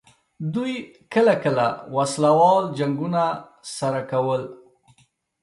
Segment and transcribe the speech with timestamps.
[0.53, 0.73] دوی
[1.13, 3.23] کله کله وسله وال جنګونه
[3.77, 4.41] سره کول.